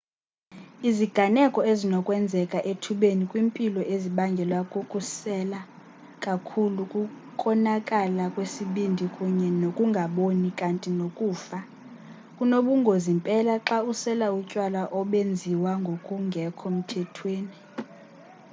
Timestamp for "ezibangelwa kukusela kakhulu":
3.93-6.81